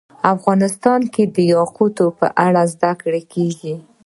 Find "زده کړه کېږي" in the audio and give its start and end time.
2.73-3.73